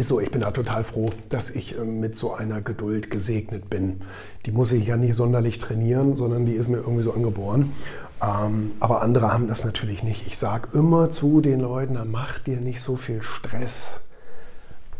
[0.00, 3.70] ist so, ich bin da total froh, dass ich äh, mit so einer Geduld gesegnet
[3.70, 4.00] bin.
[4.46, 7.72] Die muss ich ja nicht sonderlich trainieren, sondern die ist mir irgendwie so angeboren.
[8.22, 10.26] Ähm, aber andere haben das natürlich nicht.
[10.26, 14.00] Ich sage immer zu den Leuten, mach dir nicht so viel Stress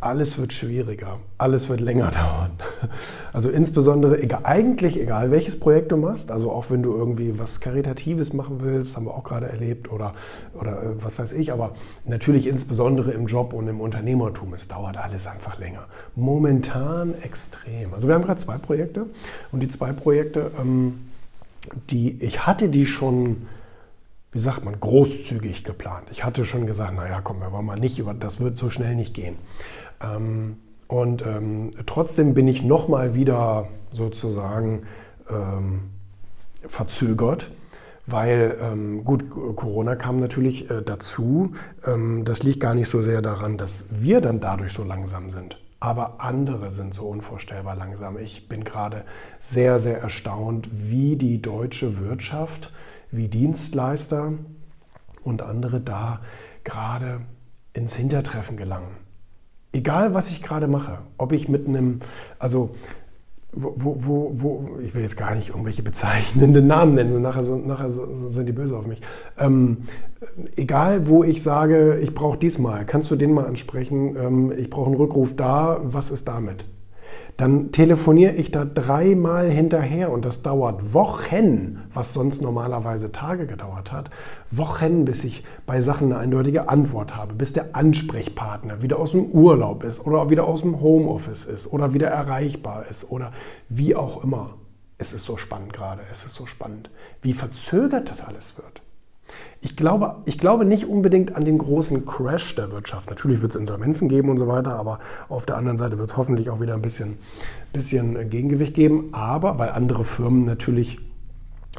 [0.01, 2.53] alles wird schwieriger, alles wird länger dauern.
[3.33, 7.61] Also insbesondere, egal, eigentlich egal, welches Projekt du machst, also auch wenn du irgendwie was
[7.61, 10.13] Karitatives machen willst, haben wir auch gerade erlebt oder,
[10.59, 11.73] oder äh, was weiß ich, aber
[12.07, 15.87] natürlich insbesondere im Job und im Unternehmertum, es dauert alles einfach länger.
[16.17, 17.93] Momentan extrem.
[17.95, 19.07] Also wir haben gerade zwei Projekte
[19.53, 21.11] und die zwei Projekte, ähm,
[21.91, 23.47] die ich hatte die schon
[24.33, 26.09] wie sagt man, großzügig geplant.
[26.11, 29.15] Ich hatte schon gesagt, naja, komm, wir wollen mal nicht, das wird so schnell nicht
[29.15, 29.39] gehen.
[30.03, 30.57] Ähm,
[30.87, 34.83] und ähm, trotzdem bin ich nochmal wieder sozusagen
[35.29, 35.91] ähm,
[36.67, 37.51] verzögert,
[38.07, 41.53] weil ähm, gut, Corona kam natürlich äh, dazu.
[41.87, 45.59] Ähm, das liegt gar nicht so sehr daran, dass wir dann dadurch so langsam sind.
[45.81, 48.19] Aber andere sind so unvorstellbar langsam.
[48.19, 49.05] Ich bin gerade
[49.41, 52.73] sehr, sehr erstaunt, wie die deutsche Wirtschaft,
[53.11, 54.35] wie Dienstleister
[55.23, 56.21] und andere da
[56.65, 57.23] gerade
[57.73, 59.01] ins Hintertreffen gelangen
[59.73, 62.01] egal was ich gerade mache, ob ich mit einem,
[62.39, 62.75] also
[63.53, 67.91] wo, wo, wo, ich will jetzt gar nicht irgendwelche bezeichnenden Namen nennen, nachher, so, nachher
[67.91, 69.01] sind die böse auf mich.
[69.39, 69.79] Ähm,
[70.57, 74.87] egal, wo ich sage, ich brauche diesmal, kannst du den mal ansprechen, ähm, ich brauche
[74.87, 76.65] einen Rückruf da, was ist damit?
[77.41, 83.93] Dann telefoniere ich da dreimal hinterher und das dauert Wochen, was sonst normalerweise Tage gedauert
[83.93, 84.11] hat.
[84.51, 89.25] Wochen, bis ich bei Sachen eine eindeutige Antwort habe, bis der Ansprechpartner wieder aus dem
[89.31, 93.33] Urlaub ist oder wieder aus dem Homeoffice ist oder wieder erreichbar ist oder
[93.71, 94.59] wie auch immer.
[94.99, 96.91] Es ist so spannend gerade, es ist so spannend,
[97.23, 98.83] wie verzögert das alles wird.
[99.61, 103.11] Ich glaube, ich glaube nicht unbedingt an den großen Crash der Wirtschaft.
[103.11, 106.17] Natürlich wird es Insolvenzen geben und so weiter, aber auf der anderen Seite wird es
[106.17, 107.19] hoffentlich auch wieder ein bisschen,
[107.73, 109.11] bisschen Gegengewicht geben.
[109.13, 110.99] Aber weil andere Firmen natürlich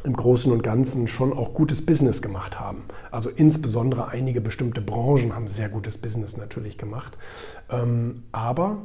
[0.04, 2.86] im Großen und Ganzen schon auch gutes Business gemacht haben.
[3.12, 7.18] Also insbesondere einige bestimmte Branchen haben sehr gutes Business natürlich gemacht.
[7.70, 8.78] Ähm, aber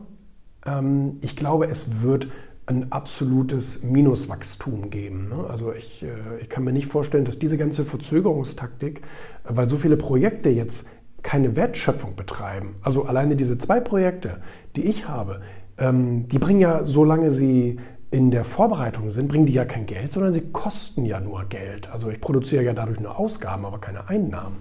[0.66, 2.28] ähm, ich glaube, es wird
[2.66, 5.28] ein absolutes Minuswachstum geben.
[5.28, 5.46] Ne?
[5.48, 9.02] Also ich, äh, ich kann mir nicht vorstellen, dass diese ganze Verzögerungstaktik,
[9.44, 10.88] weil so viele Projekte jetzt
[11.22, 14.40] keine Wertschöpfung betreiben, also alleine diese zwei Projekte,
[14.74, 15.40] die ich habe,
[15.78, 17.78] ähm, die bringen ja, solange sie
[18.10, 21.90] in der Vorbereitung sind, bringen die ja kein Geld, sondern sie kosten ja nur Geld.
[21.90, 24.58] Also ich produziere ja dadurch nur Ausgaben, aber keine Einnahmen.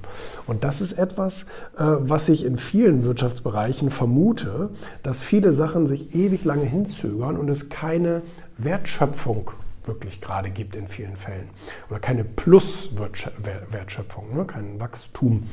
[0.47, 1.43] Und das ist etwas,
[1.77, 4.71] äh, was ich in vielen Wirtschaftsbereichen vermute,
[5.03, 8.23] dass viele Sachen sich ewig lange hinzögern und es keine
[8.57, 9.51] Wertschöpfung
[9.87, 11.49] wirklich gerade gibt in vielen Fällen.
[11.89, 14.45] Oder keine Plus-Wertschöpfung, ne?
[14.45, 15.43] kein Wachstum.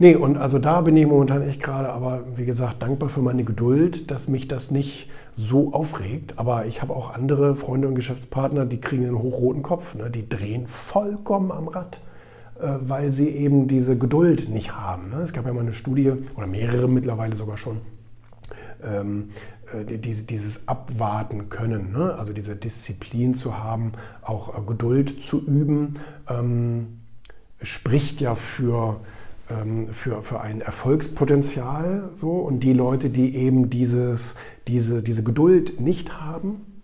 [0.00, 3.42] Nee, und also da bin ich momentan echt gerade, aber wie gesagt, dankbar für meine
[3.42, 6.34] Geduld, dass mich das nicht so aufregt.
[6.36, 9.96] Aber ich habe auch andere Freunde und Geschäftspartner, die kriegen einen hochroten Kopf.
[9.96, 10.08] Ne?
[10.08, 11.98] Die drehen vollkommen am Rad,
[12.60, 15.10] äh, weil sie eben diese Geduld nicht haben.
[15.10, 15.22] Ne?
[15.22, 17.78] Es gab ja mal eine Studie, oder mehrere mittlerweile sogar schon,
[18.84, 19.30] ähm,
[19.72, 22.14] äh, diese, dieses Abwarten können, ne?
[22.14, 23.92] also diese Disziplin zu haben,
[24.22, 25.94] auch äh, Geduld zu üben,
[26.28, 27.00] ähm,
[27.62, 29.00] spricht ja für
[29.92, 32.10] für, für ein Erfolgspotenzial.
[32.14, 32.32] So.
[32.32, 34.34] Und die Leute, die eben dieses,
[34.66, 36.82] diese, diese Geduld nicht haben,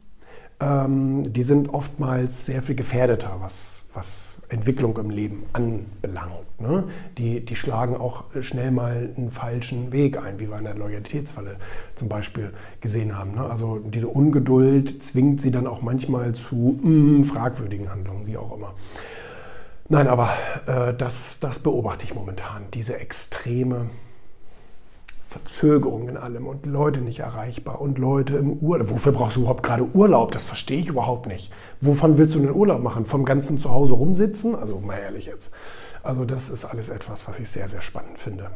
[0.60, 6.60] ähm, die sind oftmals sehr viel gefährdeter, was, was Entwicklung im Leben anbelangt.
[6.60, 6.84] Ne?
[7.19, 11.56] Die, die schlagen auch schnell mal einen falschen Weg ein, wie wir in der Loyalitätsfalle
[11.96, 13.32] zum Beispiel gesehen haben.
[13.34, 13.44] Ne?
[13.44, 18.75] Also diese Ungeduld zwingt sie dann auch manchmal zu mm, fragwürdigen Handlungen, wie auch immer.
[19.89, 20.31] Nein, aber
[20.67, 23.91] äh, das, das beobachte ich momentan, diese extreme
[25.28, 28.91] Verzögerung in allem und Leute nicht erreichbar und Leute im Urlaub.
[28.91, 30.33] Wofür brauchst du überhaupt gerade Urlaub?
[30.33, 31.53] Das verstehe ich überhaupt nicht.
[31.81, 33.05] Wovon willst du einen Urlaub machen?
[33.05, 34.55] Vom ganzen Zuhause rumsitzen?
[34.55, 35.53] Also mal ehrlich jetzt.
[36.05, 38.50] Also das ist alles etwas, was ich sehr, sehr spannend finde.